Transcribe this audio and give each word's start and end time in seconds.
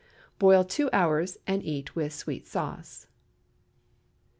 Boil 0.39 0.63
two 0.63 0.89
hours, 0.91 1.37
and 1.45 1.61
eat 1.61 1.95
with 1.95 2.11
sweet 2.11 2.47
sauce. 2.47 3.05